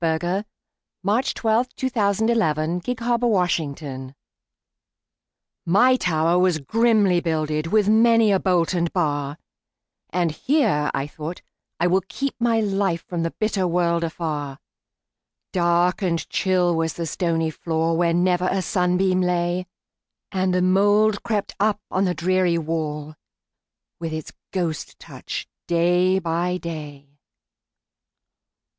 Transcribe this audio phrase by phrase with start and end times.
[0.03, 0.45] Edward
[1.03, 1.51] Rowland Sill
[1.91, 4.13] 1841–1887 Edward Rowland Sill 207 The Open Window
[5.67, 11.43] MY tower was grimly builded, With many a bolt and bar,"And here," I thought,
[11.79, 17.95] "I will keep my lifeFrom the bitter world afar."Dark and chill was the stony floor,
[17.95, 19.67] Where never a sunbeam lay,
[20.31, 23.13] And the mould crept up on the dreary wall,
[23.99, 27.19] With its ghost touch, day by day.